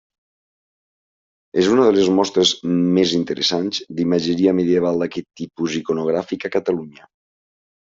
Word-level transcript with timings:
És 1.63 1.69
una 1.73 1.85
de 1.87 1.91
les 1.97 2.09
mostres 2.19 2.53
més 2.97 3.13
interessants 3.19 3.83
d'imatgeria 4.01 4.55
medieval 4.63 5.01
d'aquest 5.05 5.31
tipus 5.43 5.79
iconogràfic 5.85 6.49
a 6.49 6.55
Catalunya. 6.59 7.09